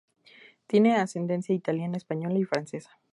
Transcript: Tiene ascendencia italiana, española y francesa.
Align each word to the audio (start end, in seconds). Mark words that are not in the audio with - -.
Tiene 0.65 0.95
ascendencia 0.95 1.53
italiana, 1.53 1.95
española 1.95 2.39
y 2.39 2.43
francesa. 2.43 2.99